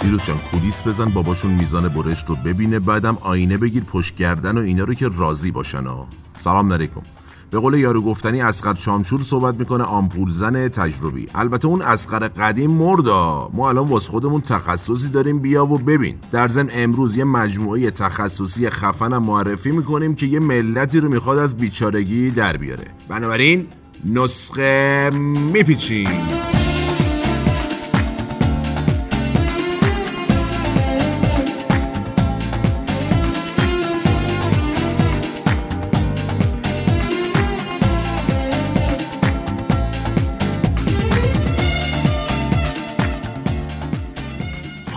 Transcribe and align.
سیروس 0.00 0.26
جان 0.26 0.38
کولیس 0.38 0.86
بزن 0.86 1.04
باباشون 1.04 1.52
میزان 1.52 1.88
برشت 1.88 2.26
رو 2.26 2.36
ببینه 2.36 2.78
بعدم 2.78 3.18
آینه 3.20 3.56
بگیر 3.56 3.84
پشت 3.84 4.16
گردن 4.16 4.58
و 4.58 4.60
اینا 4.60 4.84
رو 4.84 4.94
که 4.94 5.08
راضی 5.08 5.50
باشن 5.50 5.86
ها 5.86 6.08
سلام 6.36 6.72
علیکم. 6.72 7.02
به 7.50 7.58
قول 7.58 7.74
یارو 7.74 8.02
گفتنی 8.02 8.40
اسقر 8.40 8.74
شامشور 8.74 9.22
صحبت 9.22 9.54
می‌کنه 9.54 9.84
آمپول 9.84 10.30
زن 10.30 10.68
تجربی. 10.68 11.26
البته 11.34 11.68
اون 11.68 11.82
اسقر 11.82 12.28
قدیم 12.28 12.70
مردا. 12.70 13.50
ما 13.52 13.68
الان 13.68 13.88
واس 13.88 14.08
خودمون 14.08 14.40
تخصصی 14.40 15.08
داریم 15.08 15.38
بیا 15.38 15.66
و 15.66 15.78
ببین. 15.78 16.16
در 16.32 16.48
ضمن 16.48 16.70
امروز 16.72 17.16
یه 17.16 17.24
مجموعه 17.24 17.90
تخصصی 17.90 18.70
خفنم 18.70 19.22
معرفی 19.22 19.70
می‌کنیم 19.70 20.14
که 20.14 20.26
یه 20.26 20.40
ملتی 20.40 21.00
رو 21.00 21.08
می‌خواد 21.08 21.38
از 21.38 21.56
بیچارگی 21.56 22.30
در 22.30 22.56
بیاره. 22.56 22.86
بنابراین 23.08 23.66
نسخه 24.04 25.10
میپیچیم. 25.52 26.08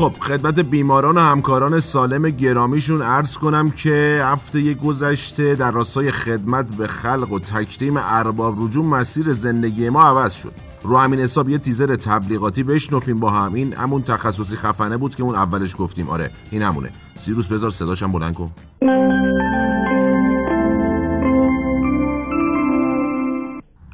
خب 0.03 0.19
خدمت 0.19 0.59
بیماران 0.59 1.17
و 1.17 1.19
همکاران 1.19 1.79
سالم 1.79 2.29
گرامیشون 2.29 3.01
عرض 3.01 3.37
کنم 3.37 3.71
که 3.71 4.21
هفته 4.25 4.73
گذشته 4.73 5.55
در 5.55 5.71
راستای 5.71 6.11
خدمت 6.11 6.75
به 6.75 6.87
خلق 6.87 7.31
و 7.31 7.39
تکریم 7.39 7.93
ارباب 7.97 8.63
رجوع 8.63 8.85
مسیر 8.85 9.33
زندگی 9.33 9.89
ما 9.89 10.03
عوض 10.03 10.33
شد. 10.33 10.53
رو 10.81 10.97
همین 10.97 11.19
حساب 11.19 11.49
یه 11.49 11.57
تیزر 11.57 11.95
تبلیغاتی 11.95 12.63
بشنفیم 12.63 13.19
با 13.19 13.29
هم. 13.29 13.53
این 13.53 13.73
همون 13.73 14.03
تخصصی 14.03 14.55
خفنه 14.55 14.97
بود 14.97 15.15
که 15.15 15.23
اون 15.23 15.35
اولش 15.35 15.75
گفتیم. 15.79 16.09
آره 16.09 16.31
این 16.51 16.61
همونه. 16.61 16.89
سیروس 17.15 17.47
بذار 17.47 17.71
صداشم 17.71 18.11
بلند 18.11 18.33
کن. 18.33 18.51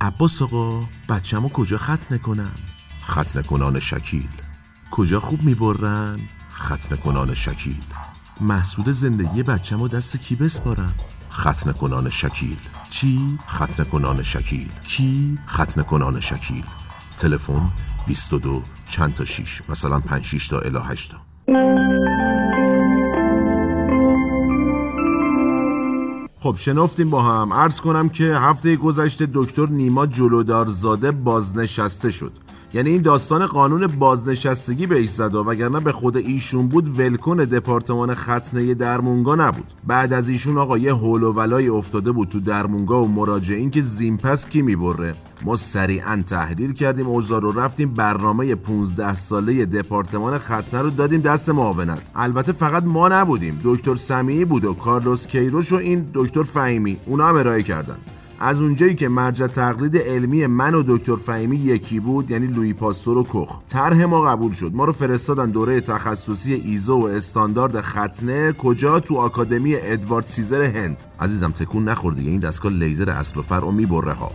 عباس 0.01 0.41
آقا 0.41 0.83
بچه‌مو 1.09 1.49
کجا 1.49 1.77
ختنه 1.77 2.17
کنم؟ 2.17 2.51
ختنه 3.03 3.43
کنان 3.43 3.79
شکیل. 3.79 4.48
کجا 4.91 5.19
خوب 5.19 5.43
می‌برن؟ 5.43 6.19
ختنه 6.53 6.97
کنان 6.97 7.33
شکیل. 7.33 7.83
محسود 8.41 8.89
زندگی 8.89 9.43
بچم 9.43 9.81
و 9.81 9.87
دست 9.87 10.17
کی 10.17 10.35
بسپارم 10.35 10.95
ختنه 11.31 11.73
کنان 11.73 12.09
شکیل. 12.09 12.57
چی؟ 12.89 13.39
ختنه 13.47 13.85
کنان 13.85 14.23
شکیل. 14.23 14.69
کی؟ 14.83 15.37
ختنه 15.47 15.83
کنان 15.83 16.19
شکیل. 16.19 16.63
تلفن 17.17 17.71
22 18.07 18.61
چند 18.85 19.15
تا 19.15 19.25
6 19.25 19.61
مثلا 19.69 19.99
5 19.99 20.25
6 20.25 20.47
تا 20.47 20.59
الی 20.59 20.77
8 20.85 21.11
تا. 21.11 21.17
خب 26.39 26.55
شنفتیم 26.55 27.09
با 27.09 27.21
هم. 27.21 27.53
عرض 27.53 27.81
کنم 27.81 28.09
که 28.09 28.23
هفته 28.23 28.75
گذشته 28.75 29.27
دکتر 29.33 29.65
نیما 29.67 30.05
جلودارزاده 30.05 31.11
بازنشسته 31.11 32.11
شد. 32.11 32.31
یعنی 32.73 32.89
این 32.89 33.01
داستان 33.01 33.45
قانون 33.45 33.87
بازنشستگی 33.87 34.87
بهش 34.87 35.09
زد 35.09 35.35
و 35.35 35.43
وگرنه 35.43 35.79
به 35.79 35.91
خود 35.91 36.17
ایشون 36.17 36.67
بود 36.67 36.99
ولکن 36.99 37.37
دپارتمان 37.37 38.13
ختنه 38.13 38.73
درمونگا 38.73 39.35
نبود. 39.35 39.73
بعد 39.87 40.13
از 40.13 40.29
ایشون 40.29 40.57
آقا 40.57 40.77
یه 40.77 40.93
هول 40.93 41.23
و 41.23 41.33
ولای 41.33 41.67
افتاده 41.67 42.11
بود 42.11 42.27
تو 42.27 42.39
درمونگا 42.39 43.03
و 43.03 43.07
مراجعین 43.07 43.71
که 43.71 43.81
زیمپس 43.81 44.45
کی 44.45 44.61
می‌بره. 44.61 45.15
ما 45.45 45.55
سریعا 45.55 46.23
تحلیل 46.27 46.73
کردیم 46.73 47.07
اوزار 47.07 47.41
رو 47.41 47.59
رفتیم 47.59 47.93
برنامه 47.93 48.55
15 48.55 49.13
ساله 49.13 49.65
دپارتمان 49.65 50.37
ختنه 50.37 50.81
رو 50.81 50.89
دادیم 50.89 51.21
دست 51.21 51.49
معاونت. 51.49 52.11
البته 52.15 52.51
فقط 52.51 52.83
ما 52.83 53.07
نبودیم 53.07 53.59
دکتر 53.63 53.95
سمیعی 53.95 54.45
بود 54.45 54.65
و 54.65 54.73
کارلوس 54.73 55.27
کیروش 55.27 55.71
و 55.71 55.75
این 55.75 56.09
دکتر 56.13 56.43
فهیمی 56.43 56.97
اونا 57.05 57.27
هم 57.27 57.35
ارائه 57.35 57.63
کردن. 57.63 57.97
از 58.41 58.61
اونجایی 58.61 58.95
که 58.95 59.09
مرجع 59.09 59.47
تقلید 59.47 59.97
علمی 59.97 60.47
من 60.47 60.73
و 60.73 60.83
دکتر 60.87 61.15
فهیمی 61.15 61.57
یکی 61.57 61.99
بود 61.99 62.31
یعنی 62.31 62.47
لوی 62.47 62.73
پاستور 62.73 63.17
و 63.17 63.23
کخ. 63.33 63.59
طرح 63.67 64.05
ما 64.05 64.21
قبول 64.21 64.51
شد. 64.51 64.71
ما 64.73 64.85
رو 64.85 64.93
فرستادن 64.93 65.49
دوره 65.49 65.81
تخصصی 65.81 66.53
ایزو 66.53 67.01
و 67.01 67.05
استاندارد 67.05 67.81
ختنه. 67.81 68.53
کجا؟ 68.53 68.99
تو 68.99 69.17
آکادمی 69.17 69.75
ادوارد 69.75 70.25
سیزر 70.25 70.61
هند. 70.61 71.03
عزیزم 71.19 71.51
تکون 71.51 71.89
نخور 71.89 72.13
دیگه. 72.13 72.29
این 72.29 72.39
دستگاه 72.39 72.71
لیزر 72.71 73.09
اصل 73.09 73.39
و 73.39 73.41
فرع 73.41 73.71
می‌بره 73.71 74.13
ها. 74.13 74.31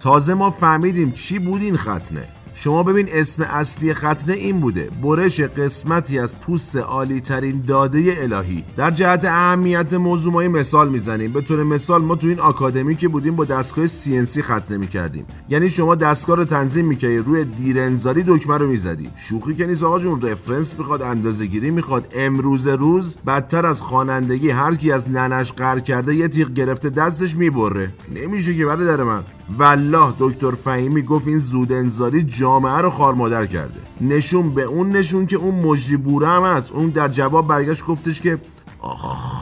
تازه 0.00 0.34
ما 0.34 0.50
فهمیدیم 0.50 1.10
چی 1.10 1.38
بود 1.38 1.62
این 1.62 1.76
ختنه. 1.76 2.24
شما 2.62 2.82
ببین 2.82 3.08
اسم 3.12 3.42
اصلی 3.42 3.94
ختنه 3.94 4.34
این 4.34 4.60
بوده. 4.60 4.88
برش 5.02 5.40
قسمتی 5.40 6.18
از 6.18 6.40
پوست 6.40 6.76
عالی 6.76 7.20
ترین 7.20 7.62
داده 7.68 8.14
الهی. 8.18 8.64
در 8.76 8.90
جهت 8.90 9.24
اهمیت 9.24 9.94
موضوع 9.94 10.32
ما 10.32 10.40
مثال 10.40 10.88
می‌زنیم. 10.88 11.32
به 11.32 11.40
طور 11.40 11.62
مثال 11.62 12.02
ما 12.02 12.14
تو 12.14 12.26
این 12.26 12.40
آکادمی 12.40 12.96
که 12.96 13.08
بودیم 13.08 13.36
با 13.36 13.44
دستگاه 13.44 13.86
CNC 13.86 14.40
ختنه 14.40 14.76
می‌کردیم. 14.76 15.24
یعنی 15.48 15.68
شما 15.68 15.94
دستگاه 15.94 16.36
رو 16.36 16.44
تنظیم 16.44 16.86
می‌کردی 16.86 17.18
روی 17.18 17.44
دیرنزاری 17.44 18.24
دکمه 18.26 18.56
رو 18.58 18.66
می‌زدی. 18.66 19.10
شوخی 19.16 19.54
که 19.54 19.66
نیست 19.66 19.82
آقا 19.82 19.98
جون 19.98 20.20
رفرنس 20.20 20.78
می‌خواد 20.78 21.02
اندازه 21.02 21.46
گیری 21.46 21.70
می‌خواد. 21.70 22.12
امروز 22.16 22.66
روز 22.66 23.16
بدتر 23.26 23.66
از 23.66 23.80
خوانندگی 23.80 24.50
هر 24.50 24.74
کی 24.74 24.92
از 24.92 25.10
ننش 25.10 25.52
قر 25.52 25.78
کرده 25.78 26.14
یه 26.14 26.28
تیغ 26.28 26.50
گرفته 26.50 26.90
دستش 26.90 27.36
می‌بره. 27.36 27.90
نمیشه 28.14 28.54
که 28.54 28.64
در 28.64 29.02
من. 29.02 29.22
والله 29.58 30.14
دکتر 30.18 30.50
فهیمی 30.50 31.02
گفت 31.02 31.28
این 31.28 31.38
زود 31.38 31.72
انذاری 31.72 32.22
جامعه 32.22 32.78
رو 32.78 32.90
خارمادر 32.90 33.46
کرده. 33.46 33.80
نشون 34.00 34.54
به 34.54 34.62
اون 34.62 34.90
نشون 34.90 35.26
که 35.26 35.36
اون 35.36 35.54
مجری 35.54 35.96
بوره 35.96 36.28
هم 36.28 36.42
هست. 36.42 36.72
اون 36.72 36.88
در 36.88 37.08
جواب 37.08 37.46
برگشت 37.46 37.84
گفتش 37.84 38.20
که 38.20 38.38
آخ 38.80 39.40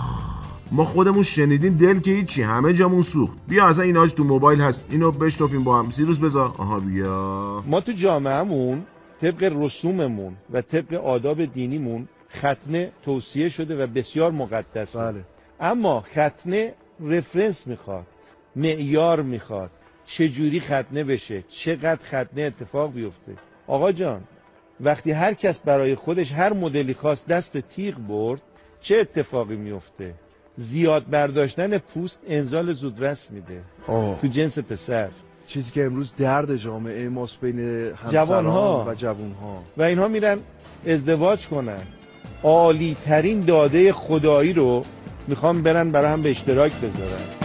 ما 0.73 0.85
خودمون 0.85 1.23
شنیدیم 1.23 1.77
دل 1.77 1.99
که 1.99 2.11
هیچی 2.11 2.43
همه 2.43 2.73
جامون 2.73 3.03
سوخت. 3.03 3.39
بیا 3.49 3.67
اصلا 3.67 3.85
ایناش 3.85 4.13
تو 4.13 4.25
موبایل 4.25 4.61
هست. 4.61 4.87
اینو 4.91 5.11
بشنفیم 5.11 5.65
با 5.65 5.79
هم. 5.79 5.91
سیروس 5.91 6.19
بذار. 6.19 6.53
آها 6.59 6.81
بیا. 6.81 7.65
ما 7.67 7.81
تو 7.81 7.93
جامعهمون 7.93 8.83
طبق 9.21 9.53
رسوممون 9.57 10.33
و 10.53 10.63
طبق 10.63 10.95
آداب 10.95 11.45
دینیمون 11.45 12.09
ختنه 12.39 12.93
توصیه 13.05 13.49
شده 13.49 13.85
و 13.85 13.87
بسیار 13.87 14.31
مقدسه. 14.31 14.99
بله. 14.99 15.25
اما 15.61 16.01
ختنه 16.01 16.75
رفرنس 17.01 17.67
می‌خواد 17.67 18.07
معیار 18.57 19.23
می‌خواد. 19.23 19.71
چجوری 20.09 20.61
ختنه 20.61 21.05
بشه 21.05 21.45
چقدر 21.49 22.01
ختنه 22.05 22.43
اتفاق 22.43 22.93
بیفته. 22.93 23.33
آقا 23.67 23.93
جان 23.93 24.21
وقتی 24.81 25.13
هر 25.13 25.35
کس 25.35 25.59
برای 25.59 25.95
خودش 25.95 26.33
هر 26.33 26.53
مدلی 26.53 26.95
خواست 26.95 27.27
دست 27.27 27.53
به 27.53 27.61
تیغ 27.61 27.95
برد 27.95 28.41
چه 28.81 28.97
اتفاقی 28.97 29.57
میفته؟ 29.57 30.15
زیاد 30.57 31.05
برداشتن 31.11 31.79
پوست 31.79 32.19
انزال 32.29 32.73
زودرس 32.73 33.31
میده. 33.31 33.61
آه. 33.87 34.19
تو 34.19 34.27
جنس 34.27 34.59
پسر. 34.59 35.09
چیزی 35.47 35.73
که 35.73 35.85
امروز 35.85 36.13
درد 36.19 36.57
جامعه 36.57 37.09
ماست 37.09 37.41
بین 37.41 37.91
جوان 38.13 38.47
ها 38.47 38.85
و 38.89 38.95
جوان 38.95 39.33
ها 39.33 39.63
و 39.77 39.83
اینها 39.83 40.09
میرن 40.09 40.39
ازدواج 40.87 41.47
کنن. 41.47 41.83
عالی 42.43 42.97
ترین 43.05 43.41
داده 43.41 43.93
خدایی 43.93 44.53
رو 44.53 44.83
می‌خوام 45.29 45.63
برن 45.63 45.91
برای 45.91 46.13
هم 46.13 46.23
به 46.23 46.31
اشتراک 46.31 46.73
بذارن. 46.77 47.38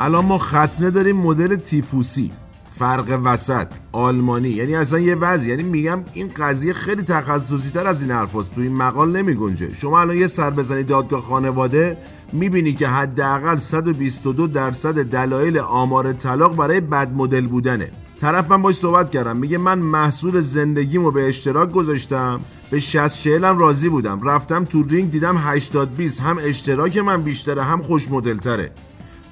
الان 0.00 0.24
ما 0.24 0.38
ختنه 0.38 0.90
داریم 0.90 1.16
مدل 1.16 1.56
تیفوسی 1.56 2.32
فرق 2.78 3.20
وسط 3.24 3.66
آلمانی. 3.92 4.48
یعنی 4.48 4.74
اصلا 4.74 4.98
یه 4.98 5.14
وضع 5.14 5.48
یعنی 5.48 5.62
میگم 5.62 6.00
این 6.12 6.28
قضیه 6.36 6.72
خیلی 6.72 7.02
تخصصی 7.02 7.70
تر 7.70 7.86
از 7.86 8.02
این 8.02 8.10
حرفاست 8.10 8.54
تو 8.54 8.60
این 8.60 8.72
مقال 8.72 9.16
نمی 9.16 9.34
گنجه 9.34 9.74
شما 9.74 10.00
الان 10.00 10.16
یه 10.16 10.26
سر 10.26 10.50
بزنی 10.50 10.82
دادگاه 10.82 11.20
خانواده 11.20 11.96
می‌بینی 12.32 12.72
که 12.72 12.88
حداقل 12.88 13.56
122 13.56 14.46
درصد 14.46 15.02
دلایل 15.02 15.58
آمار 15.58 16.12
طلاق 16.12 16.56
برای 16.56 16.80
بد 16.80 17.12
مدل 17.12 17.46
بودنه. 17.46 17.90
طرف 18.20 18.50
من 18.50 18.62
باش 18.62 18.74
صحبت 18.74 19.10
کردم. 19.10 19.36
میگه 19.36 19.58
من 19.58 19.78
محصول 19.78 20.40
زندگیمو 20.40 21.10
به 21.10 21.28
اشتراک 21.28 21.72
گذاشتم. 21.72 22.40
به 22.70 22.80
60 22.80 23.26
هم 23.26 23.58
راضی 23.58 23.88
بودم. 23.88 24.28
رفتم 24.28 24.64
تو 24.64 24.82
رینگ 24.82 25.10
دیدم 25.10 25.36
80 25.38 25.96
20 25.96 26.20
هم 26.20 26.38
اشتراک 26.40 26.98
من 26.98 27.22
بیشتره 27.22 27.62
هم 27.62 27.82
خوش 27.82 28.10
مدل 28.10 28.36
تره 28.36 28.70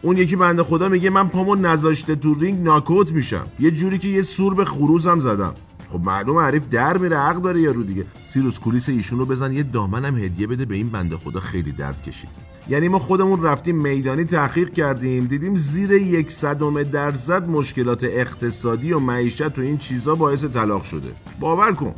اون 0.07 0.17
یکی 0.17 0.37
بنده 0.37 0.63
خدا 0.63 0.89
میگه 0.89 1.11
من 1.11 1.29
پامو 1.29 1.55
نذاشته 1.55 2.17
تو 2.17 2.35
رینگ 2.35 2.63
ناکوت 2.63 3.13
میشم. 3.13 3.47
یه 3.59 3.71
جوری 3.71 3.99
که 3.99 4.09
یه 4.09 4.23
سور 4.23 4.55
به 4.55 4.65
خروزم 4.65 5.19
زدم. 5.19 5.55
خب 5.89 6.01
معلوم 6.05 6.39
عریف 6.39 6.69
در 6.69 6.97
میره 6.99 7.19
حق 7.19 7.43
داره 7.43 7.61
یارو 7.61 7.83
دیگه. 7.83 8.05
سیروس 8.29 8.59
کولیس 8.59 8.89
ایشون 8.89 9.19
رو 9.19 9.27
بزن 9.27 9.53
یه 9.53 9.63
دامنم 9.63 10.19
هدیه 10.19 10.47
بده 10.47 10.65
به 10.65 10.75
این 10.75 10.89
بنده 10.89 11.17
خدا 11.17 11.41
خیلی 11.41 11.73
درد 11.73 12.03
کشید. 12.03 12.29
یعنی 12.69 12.89
ما 12.89 12.99
خودمون 12.99 13.43
رفتیم 13.43 13.77
میدانی 13.77 14.25
تحقیق 14.25 14.73
کردیم 14.73 15.25
دیدیم 15.25 15.57
زیر 15.57 15.93
یک 15.93 16.31
صدم 16.31 16.83
درصد 16.83 17.49
مشکلات 17.49 18.05
اقتصادی 18.05 18.93
و 18.93 18.99
معیشت 18.99 19.59
و 19.59 19.63
این 19.63 19.79
چیزا 19.79 20.15
باعث 20.15 20.45
طلاق 20.45 20.83
شده. 20.83 21.09
باور 21.41 21.73
کن. 21.73 21.95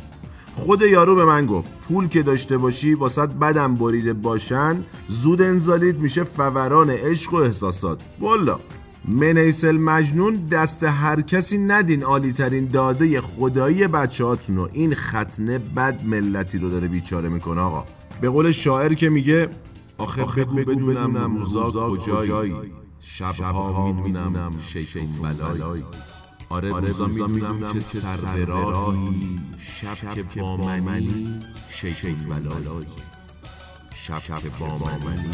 خود 0.55 0.81
یارو 0.81 1.15
به 1.15 1.25
من 1.25 1.45
گفت 1.45 1.71
پول 1.87 2.07
که 2.07 2.23
داشته 2.23 2.57
باشی 2.57 2.93
واسط 2.93 3.29
بدم 3.29 3.75
بریده 3.75 4.13
باشن 4.13 4.83
زود 5.07 5.41
انزالیت 5.41 5.95
میشه 5.95 6.23
فوران 6.23 6.89
عشق 6.89 7.33
و 7.33 7.37
احساسات. 7.37 8.03
والا. 8.19 8.59
منیسل 9.07 9.77
مجنون 9.77 10.47
دست 10.51 10.83
هر 10.83 11.21
کسی 11.21 11.57
ندین 11.57 12.03
عالی 12.03 12.33
ترین 12.33 12.67
داده 12.67 13.21
خدایی 13.21 13.87
بچه 13.87 14.25
هاتونو 14.25 14.67
این 14.71 14.95
ختنه 14.95 15.59
بد 15.59 16.05
ملتی 16.05 16.57
رو 16.57 16.69
داره 16.69 16.87
بیچاره 16.87 17.29
می‌کنه 17.29 17.61
آقا. 17.61 17.85
به 18.21 18.29
قول 18.29 18.51
شاعر 18.51 18.93
که 18.93 19.09
میگه 19.09 19.49
آخه, 19.97 20.21
آخه 20.21 20.45
بگو 20.45 20.85
بدونم 20.85 21.37
روزا 21.37 21.89
کجایی. 21.89 22.53
شبها 22.99 23.91
می‌دونم 23.91 24.51
شیطون 24.59 25.07
بلایی. 25.21 25.83
آره, 26.49 26.73
آره 26.73 26.87
روزا 26.87 27.07
می‌دونم 27.07 27.73
که 27.73 27.79
سر 27.79 28.17
به 28.17 28.45
راهی 28.45 29.39
شب 29.59 30.15
که 30.33 30.41
با 30.41 30.57
منی 30.57 31.39
شیطون 31.69 32.15
بلایی 32.29 32.87
شب 33.95 34.21
که 34.39 34.49
با 34.59 34.77
منی. 34.77 35.29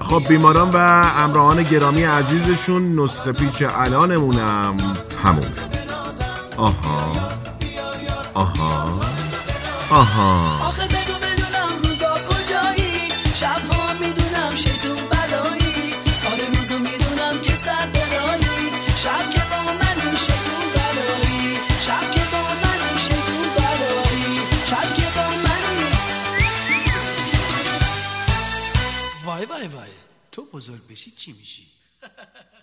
خب 0.00 0.28
بیماران 0.28 0.70
و 0.70 0.76
امراهان 1.16 1.62
گرامی 1.62 2.02
عزیزشون 2.02 3.00
نسخه 3.00 3.32
پیچ 3.32 3.62
الانمونم 3.62 4.76
تموم 5.22 5.42
شد. 5.42 5.76
آها. 6.56 7.12
آها. 8.34 8.90
آها. 9.90 10.75
وای 29.48 29.66
وای. 29.68 29.90
تو 30.32 30.44
بزرگ 30.44 30.86
بشی 30.86 31.10
چی 31.10 31.32
میشی؟ 31.32 31.66